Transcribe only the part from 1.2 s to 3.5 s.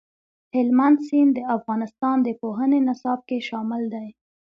د افغانستان د پوهنې نصاب کې